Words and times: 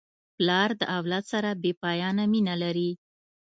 پلار 0.35 0.69
د 0.81 0.83
اولاد 0.97 1.23
سره 1.33 1.49
بېپایانه 1.63 2.23
مینه 2.33 2.55
لري. 2.63 2.91